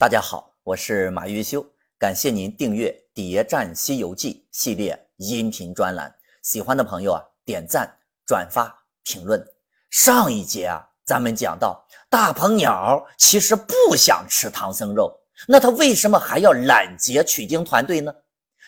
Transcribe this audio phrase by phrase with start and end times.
[0.00, 1.62] 大家好，我是马玉修，
[1.98, 6.10] 感谢您订阅《谍战西游记》系列音频专栏。
[6.40, 7.94] 喜欢的朋友啊，点赞、
[8.26, 9.46] 转发、评论。
[9.90, 15.14] 上一节啊，咱们讲到大鹏鸟其实不想吃唐僧肉，
[15.46, 18.10] 那他为什么还要拦截取经团队呢？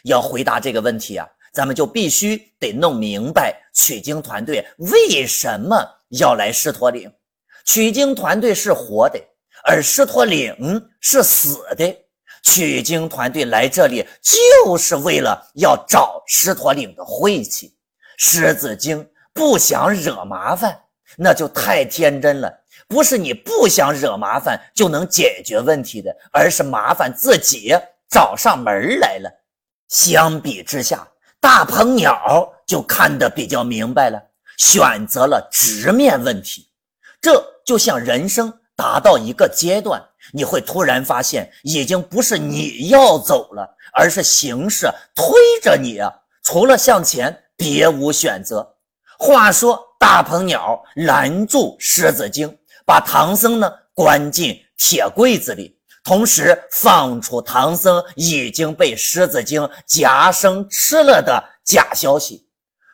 [0.04, 7.10] 要回答这个问题啊，咱们就必须得弄明白取经团队为什么要来狮驼岭。
[7.64, 9.18] 取经团队是活的。
[9.64, 10.54] 而狮驼岭
[11.00, 11.96] 是死的，
[12.42, 17.76] 取经团队来这里就是为了要找狮驼岭的晦气。
[18.18, 20.78] 狮子精不想惹麻烦，
[21.16, 22.52] 那就太天真了。
[22.88, 27.74] 不是你不想惹麻烦就能解决问题的，而是麻烦自己
[28.10, 29.30] 找上门来了。
[29.88, 31.06] 相比之下，
[31.40, 34.20] 大鹏鸟就看得比较明白了，
[34.58, 36.68] 选择了直面问题。
[37.20, 38.52] 这就像人生。
[38.76, 46.10] 达到一个阶段，你会突然发现，已经不是你要走了，而是形势推着你啊，
[46.42, 48.76] 除了向前，别无选择。
[49.18, 62.48] 话说，大鹏鸟拦住狮子精，把唐僧呢关进铁柜子里，同时放出唐僧已经被狮子精夹生吃了的假消息。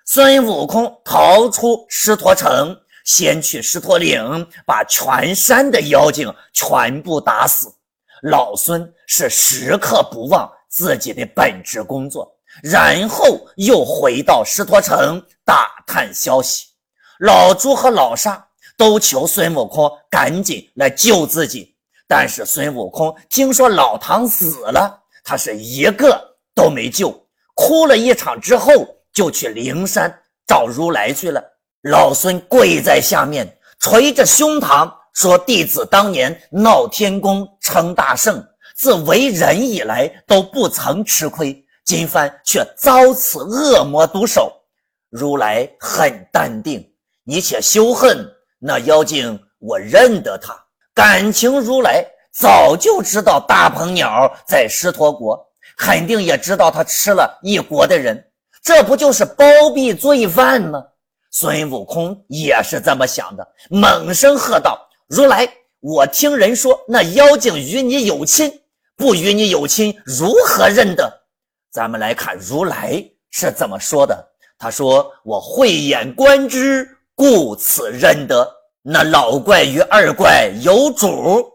[0.05, 2.77] 孙悟空逃出狮驼城。
[3.09, 7.73] 先去狮驼岭，把全山的妖精全部打死。
[8.21, 12.31] 老孙是时刻不忘自己的本职工作，
[12.63, 16.67] 然后又回到狮驼城打探消息。
[17.21, 21.75] 老朱和老沙都求孙悟空赶紧来救自己，
[22.07, 28.71] 但是孙悟空听说老唐死了，他是一个都没救，哭了一场之后，
[29.15, 30.15] 就去灵山
[30.47, 31.43] 找如来去了。
[31.83, 33.47] 老孙跪在下面，
[33.79, 38.45] 捶着胸膛说：“弟子当年闹天宫称大圣，
[38.77, 44.53] 自为人以来都不曾吃亏，今番却遭此恶魔毒手。”
[45.09, 46.85] 如来很淡定
[47.25, 48.29] ：“你且休恨
[48.59, 50.55] 那妖精，我认得他。
[50.93, 55.41] 感情如来早就知道大鹏鸟在狮驼国，
[55.77, 58.23] 肯定也知道他吃了一国的人，
[58.65, 60.83] 这不就是包庇罪犯吗？”
[61.31, 64.79] 孙悟空也是这么想的，猛声喝道
[65.09, 65.49] ：“如来，
[65.81, 68.53] 我听人说那妖精与你有亲，
[68.97, 71.13] 不与你有亲，如何认得？”
[71.71, 74.27] 咱们来看如来是怎么说的。
[74.59, 78.49] 他说：“我慧眼观之，故此认得。
[78.83, 81.49] 那老怪与二怪有主。”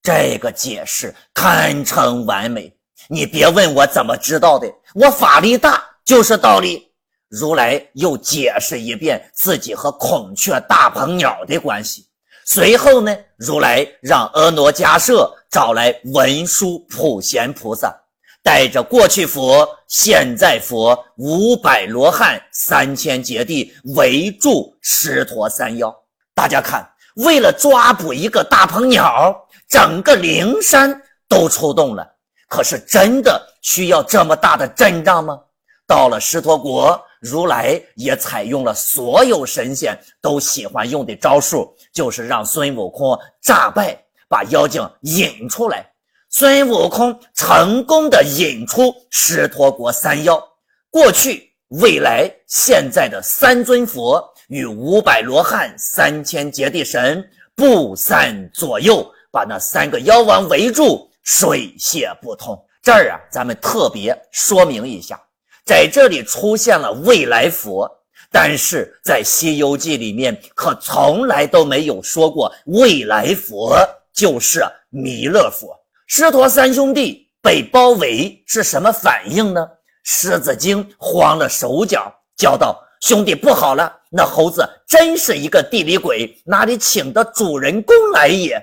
[0.00, 2.72] 这个解释堪称完美。
[3.08, 6.87] 你别问我怎么知道的，我法力大就是道理。
[7.28, 12.06] 如来又解释一遍自己和孔雀大鹏鸟的关系。
[12.46, 17.94] 随后呢，如来让婀娜迦舍找来文殊普贤菩萨，
[18.42, 25.94] 带着过去佛、现在佛、五百罗汉、三千劫地围住狮驼三妖。
[26.34, 29.36] 大家看，为了抓捕一个大鹏鸟，
[29.68, 32.08] 整个灵山都出动了。
[32.48, 35.38] 可是，真的需要这么大的阵仗吗？
[35.86, 36.98] 到了狮驼国。
[37.20, 45.84] 如来也采用了所有神仙都喜欢用的招数，就是让孙悟空诈败，把妖精引出来。
[46.30, 50.42] 孙悟空成功的引出狮驼国三妖，
[50.90, 57.26] 过去、未来、现在的三尊佛与五百罗汉、三千劫地神
[57.56, 62.56] 不散左右，把那三个妖王围住，水泄不通。
[62.82, 65.20] 这儿啊，咱们特别说明一下。
[65.68, 67.86] 在这里出现了未来佛，
[68.32, 73.76] 但是在《西游记》里面可从来都没有说过未来佛
[74.14, 75.78] 就是弥勒佛。
[76.06, 79.68] 狮驼三兄弟被包围是什么反应呢？
[80.04, 88.58] 狮子精慌了手脚，叫道：“兄弟不好了，那猴子真是一个地里鬼，哪里请的主人公来也？”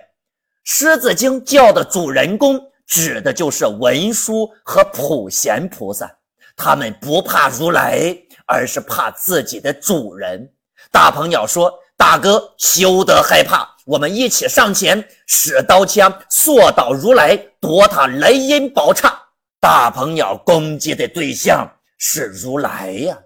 [0.66, 6.12] 狮子精叫的主人公指的就是文殊和普贤菩萨。
[6.56, 8.16] 他们不怕如来，
[8.48, 10.50] 而是怕自己的主人。
[10.92, 19.14] 大鹏鸟说：“大哥，休得害怕，我们一起上前，使刀枪缩倒如来，夺他雷音宝刹。”
[19.60, 21.68] 大鹏鸟攻击的对象
[21.98, 23.18] 是如来呀，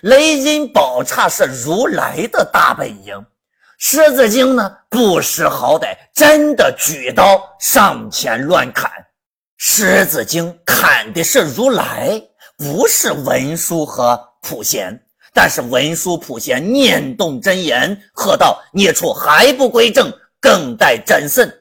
[0.00, 3.24] 雷音宝刹是如来的大本营。
[3.78, 8.90] 狮子精呢，不识好歹，真的举刀上前乱砍。
[9.58, 12.22] 狮子精砍的是如来。
[12.62, 14.96] 不是文殊和普贤，
[15.34, 21.52] 但是文殊普贤念动真言，喝道：“孽畜还不归正，更待斩甚！”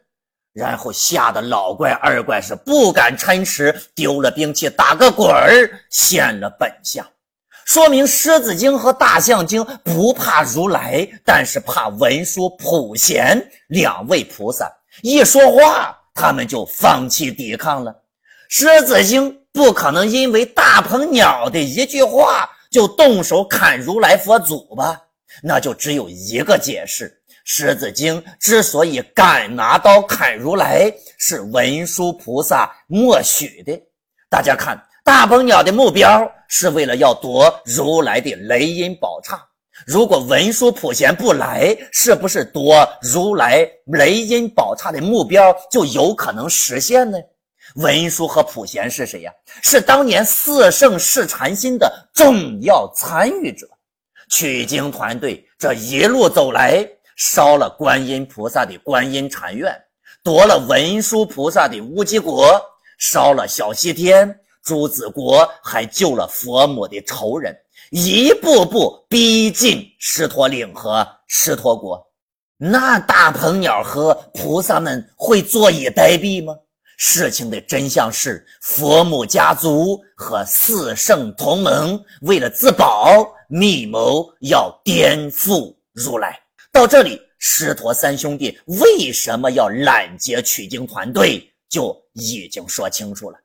[0.54, 7.04] 然后吓得老怪二怪是不敢嗔齿，丢了兵器，打个滚儿，现了本相。
[7.66, 14.72] 说明狮子精和大象精不怕如来，但是怕文殊、普贤两位菩萨。
[15.02, 17.96] 一说话，他们就放弃抵抗了。
[18.50, 25.00] 狮子精不可能因为大鹏鸟的一句话就动手砍如来佛祖吧？
[25.44, 27.18] 那就只有一个解释。
[27.44, 33.78] 狮子精之所以敢拿刀砍如来，是文殊菩萨默许的。
[34.30, 39.42] 大家看，大鹏鸟的目标是为了要夺如来的雷音宝刹。
[39.88, 47.18] 如果文殊普贤不来，是不是夺如来雷音宝刹的目标就有可能实现呢？
[47.76, 49.32] 文殊和普贤是谁呀？
[49.62, 53.68] 是当年四圣试禅心的重要参与者。
[54.30, 56.88] 取经团队这一路走来。
[57.18, 59.72] 烧了观音菩萨的观音禅院，
[60.24, 62.60] 夺了文殊菩萨的乌鸡国，
[62.98, 67.56] 烧了小西天，朱子国还救了佛母的仇人，
[67.92, 72.02] 一步步逼近狮驼岭和狮驼国。
[72.58, 76.56] 那大鹏鸟和菩萨们会坐以待毙吗？
[77.04, 86.40] 事情的真相是，佛母家族和四圣同盟为了自保，密谋要颠覆如来。
[86.72, 93.38] 到这里，狮驼三兄弟为什么要拦截取经团队，就已经说清楚了。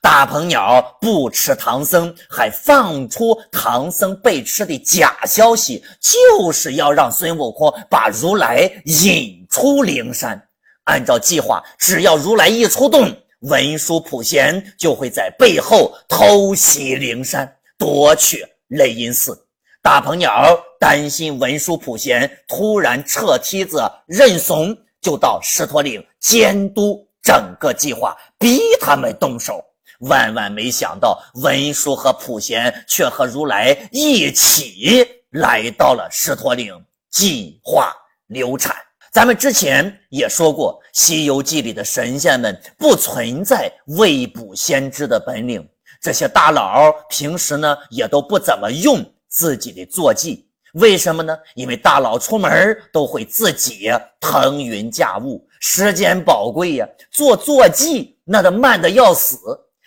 [0.00, 10.48] 大鹏鸟不吃唐僧，还放出唐僧被吃的假消息，就是要让孙悟空把如来引出灵山。
[10.84, 13.10] 按照计划，只要如来一出动，
[13.40, 19.46] 文殊普贤就会在背后偷袭灵山，夺取雷音寺。
[19.82, 29.62] 大鹏鸟担心文殊普贤突然撤梯子认怂，就到狮驼岭监督整个计划，逼他们动手。
[30.00, 36.74] 万万没想到，文殊和普贤却和如来一起来到了狮驼岭，
[37.10, 37.94] 计划
[38.26, 38.74] 流产。
[39.14, 45.64] 咱们之前也说过，《西游记》里的神仙们不存在未卜先知的本领，
[46.02, 49.06] 这些大佬平时呢也都不怎么用。
[49.28, 51.36] 自己的坐骑，为什么呢？
[51.54, 53.88] 因为大佬出门都会自己
[54.18, 56.88] 腾云驾雾，时间宝贵呀。
[57.12, 59.38] 坐坐骑那都慢的要死。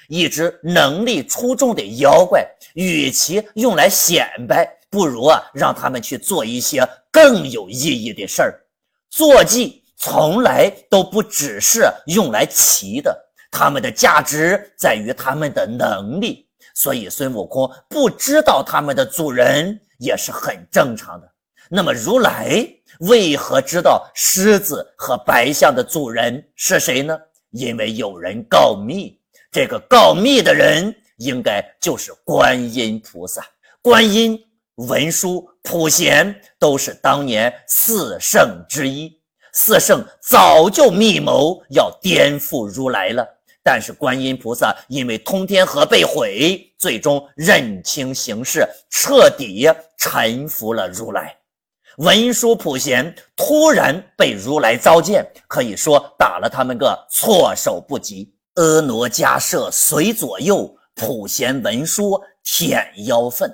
[0.07, 8.63] 一只能力出众的妖怪，与其用来显摆，不如啊让他们去做一些更有意义的事儿。
[9.09, 13.17] 坐骑从来都不只是用来骑的，
[13.51, 16.47] 他们的价值在于他们的能力。
[16.73, 21.27] 所以孙悟空不知道他们的主人也是很正常的。
[21.69, 22.65] 那么如来
[22.99, 27.17] 为何知道狮子和白象的主人是谁呢？
[27.51, 29.19] 因为有人告密，
[29.51, 33.43] 这个告密的人应该就是观音菩萨。
[33.81, 34.39] 观音、
[34.75, 39.11] 文殊、普贤都是当年四圣之一，
[39.51, 43.27] 四圣早就密谋要颠覆如来了。
[43.61, 51.35] 但是观音菩萨因为通天河被毁，最终认清形势，彻底臣服了如来。
[51.97, 58.33] 文殊普贤突然被如来召见，可以说打了他们个措手不及。
[58.55, 63.53] 婀娜迦舍随左右，普贤文殊舔妖粪。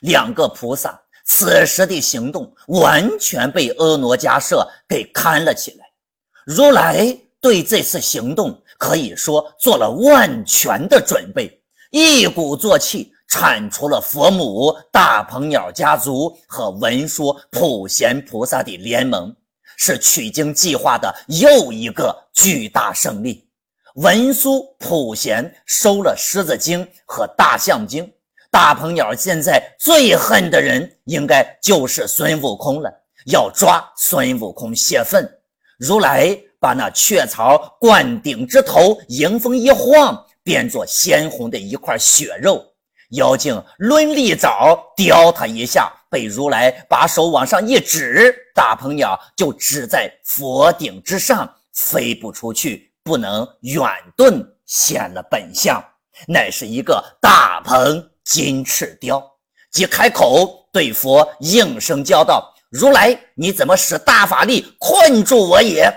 [0.00, 5.86] 两个菩萨此时的行动完全被婀娜迦舍给看了起来。
[6.44, 8.58] 如来对这次行动。
[8.78, 11.62] 可以说做了万全的准备，
[11.92, 19.32] 一鼓作气铲除了佛母、大鹏鸟家族和文殊、普贤菩萨的联盟，
[19.76, 23.48] 是取经计划的又一个巨大胜利。
[23.94, 28.12] 文殊、普贤收了狮子精和大象精，
[28.52, 32.88] 大鹏鸟现在最恨的人应该就是孙悟空了，
[33.26, 35.28] 要抓孙悟空泄愤。
[35.76, 36.38] 如来。
[36.62, 42.64] 把那雀巢灌顶之头迎风一晃，变作鲜红的一块血肉。
[43.16, 53.82] 妖精抡利爪叼他一下，被如来把手往上一指，大鹏鸟就只在佛顶之上，飞不出去，不能远
[54.16, 55.84] 遁，显了本相，
[56.28, 59.22] 乃是一个大鹏金翅雕。
[59.70, 65.90] 即开口对佛应声叫道：“如来，你怎么使大法力困住我也？”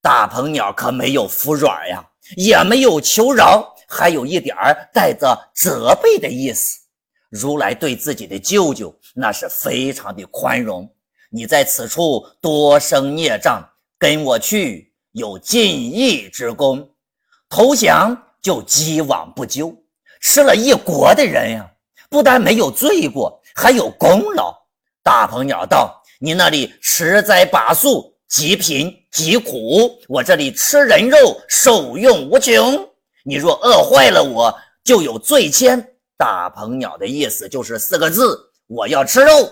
[0.00, 2.04] 大鹏鸟可没有服软呀，
[2.36, 6.78] 也没有求饶，还有一点儿带着责备的意思。
[7.30, 10.88] 如来对自己的舅舅那是非常的宽容。
[11.30, 13.62] 你在此处多生孽障，
[13.98, 16.88] 跟我去，有尽义之功，
[17.50, 19.74] 投降就既往不咎。
[20.20, 21.70] 吃了一国的人呀，
[22.10, 24.54] 不但没有罪过，还有功劳。
[25.02, 32.88] 大鹏鸟道：“你那里吃斋拔素，极贫极苦；我这里吃人肉，受用无穷。
[33.24, 35.82] 你若饿坏了我，就有罪愆。”
[36.18, 39.48] 大鹏鸟的意思就是四个字：我要吃肉。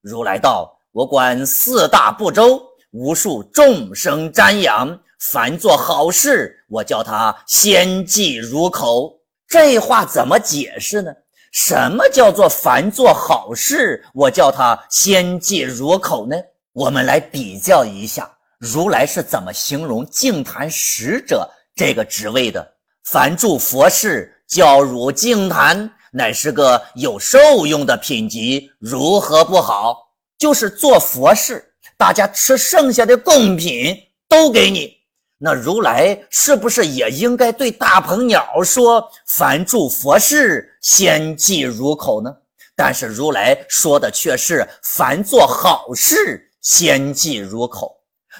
[0.00, 9.12] 如来道：“我管四大部洲，无数众生瞻仰，凡做好事，我叫他先记入口。”
[9.48, 11.12] 这话怎么解释呢？
[11.52, 16.36] 什么叫做凡做好事，我叫他先记入口呢？
[16.72, 22.74] 我们来比较一下，如来是怎么形容净坛使者这个职位的？
[23.04, 29.96] 凡助佛事，教汝净坛，乃是个有受用的品级，如何不好？
[30.38, 33.96] 就是做佛事，大家吃剩下的贡品
[34.28, 34.95] 都给你。
[35.38, 42.34] 那如来是不是也应该对大鹏鸟说：“凡住佛事，先记入口呢？”
[42.74, 47.94] 但是如来说的却是“凡做好事，先记入口”。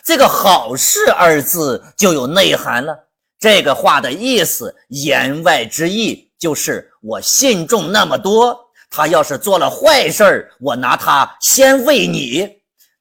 [0.05, 2.99] 这个“好事”二字就有内涵了。
[3.39, 8.59] 这个话的意思，言外之意就是我信众那么多，
[8.91, 12.49] 他要是做了坏事儿我拿他先喂你，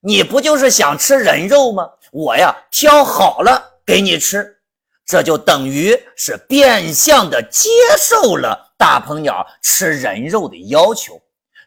[0.02, 1.90] 你不就是想吃人肉吗？
[2.12, 3.72] 我呀，挑好了。
[3.86, 4.58] 给你吃，
[5.06, 11.22] 这就等于是变相的接受了大鹏鸟吃人肉的要求，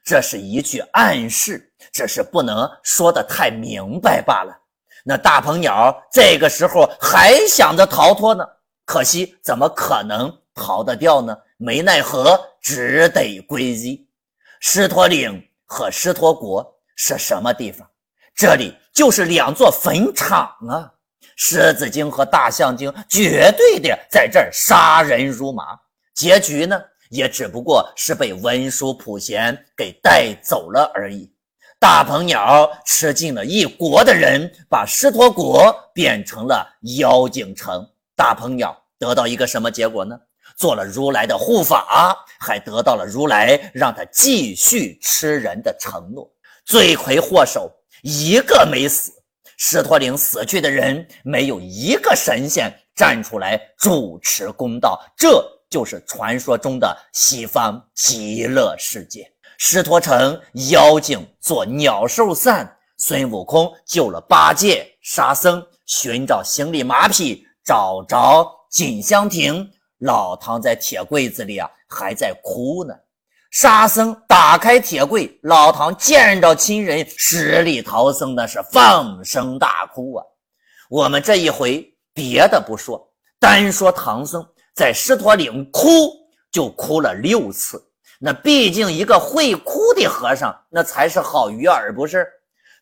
[0.04, 4.52] 这是一句暗示，只是不能说的太明白罢了。
[5.04, 8.44] 那大鹏鸟这个时候还想着逃脱呢，
[8.84, 11.36] 可惜怎么可能逃得掉呢？
[11.56, 14.06] 没奈何，只得归依。
[14.60, 17.88] 狮驼岭和狮驼国是什么地方？
[18.34, 20.92] 这里就是两座坟场啊。
[21.40, 25.78] 狮子精和大象精绝对的在这儿杀人如麻，
[26.12, 26.78] 结局呢
[27.10, 31.32] 也只不过是被文殊普贤给带走了而已。
[31.78, 36.68] 大鹏鸟吃尽了一国的人，把狮驼国变成了
[36.98, 37.88] 妖精城。
[38.16, 40.18] 大鹏鸟得到一个什么结果呢？
[40.56, 46.28] 做了如来的护法，还得到了如来让他继续吃人的承诺。
[46.66, 47.70] 罪魁祸首
[48.02, 49.12] 一个没死。
[49.60, 59.28] 狮驼岭死去的人，没有一个神仙站出来主持公道，这就是传说中的西方极乐世界。
[59.58, 72.94] 狮驼城妖精做鸟兽散，孙悟空救了八戒、沙僧，寻找行李马匹，找着锦香亭，老唐在铁柜子里啊，还在哭呢。
[73.50, 80.24] 沙僧打开铁柜，老唐见着亲人，十里逃生的是放声大哭啊！
[80.90, 86.10] 我们这一回别的不说，单说唐僧在狮驼岭哭
[86.52, 87.82] 就哭了六次。
[88.20, 92.26] 那毕竟一个会哭的和尚，那才是好鱼饵，不是？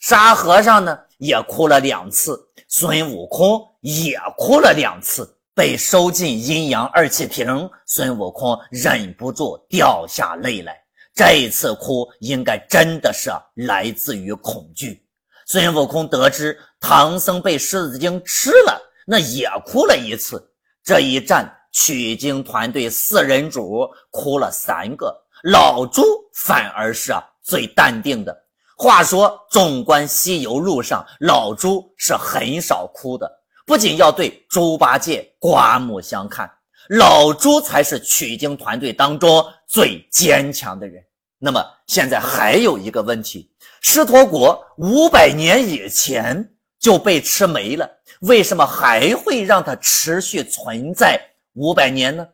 [0.01, 5.36] 沙和尚呢也哭了两次，孙悟空也哭了两次。
[5.57, 10.79] 被收进阴阳二气瓶，孙悟空忍不住掉下泪来。
[11.15, 15.03] 这一次哭，应该真的是来自于恐惧。
[15.47, 20.47] 孙悟空得知唐僧被狮子精吃了，那也哭了一次。
[20.85, 26.03] 这一战，取经团队四人组哭了三个，老朱
[26.35, 28.37] 反而是啊最淡定的。
[28.77, 33.27] 话说，纵观西游路上，老朱是很少哭的。
[33.67, 36.49] 不仅要对猪八戒刮目相看，
[36.89, 41.03] 老猪才是取经团队当中最坚强的人。
[41.37, 51.21] 那么现在还有一个问题：狮驼国五百年以前就被吃没了，为什么还会让它持续存在
[51.55, 52.25] 五百年呢？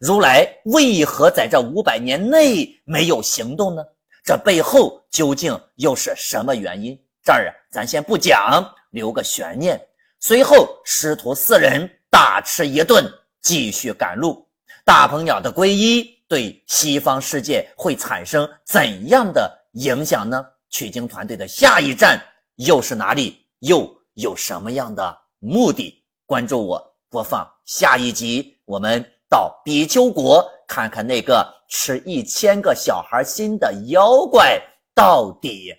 [0.00, 3.82] 如来为何在这五百年内没有行动呢？
[4.24, 6.98] 这背后究竟又是什么原因？
[7.22, 9.80] 这儿啊，咱先不讲，留个悬念。
[10.22, 13.10] 随后，师徒四人大吃一顿，
[13.40, 14.46] 继续赶路。
[14.84, 20.44] 大鹏鸟的皈依对西方世界会产生怎样的影响呢？
[20.68, 22.22] 取经团队的下一站
[22.56, 23.46] 又是哪里？
[23.60, 26.04] 又有什么样的目的？
[26.26, 28.58] 关注我，播放下一集。
[28.66, 34.60] 我们到比丘国看看那个吃一千个小孩心的妖怪
[34.94, 35.74] 到底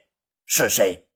[0.47, 1.01] 是谁。